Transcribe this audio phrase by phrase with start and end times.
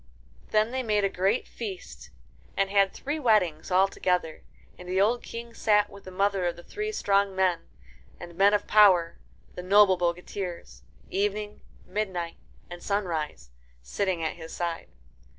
[0.49, 2.09] Then they made a great feast,
[2.57, 4.41] and had three weddings all together,
[4.75, 7.67] and the old King sat with the mother of the three strong men,
[8.19, 9.19] and men of power,
[9.53, 12.37] the noble bogatirs, Evening, Midnight,
[12.67, 13.51] and Sunrise,
[13.83, 14.89] sitting at his side.